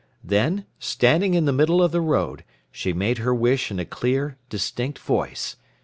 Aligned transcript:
Then, 0.23 0.65
standing 0.79 1.35
in 1.35 1.45
the 1.45 1.53
middle 1.53 1.79
of 1.83 1.91
the 1.91 2.01
road, 2.01 2.43
she 2.71 2.91
made 2.91 3.19
her 3.19 3.35
wish 3.35 3.69
in 3.69 3.77
a 3.77 3.85
clear, 3.85 4.35
distinct 4.49 4.97
voice. 4.97 5.57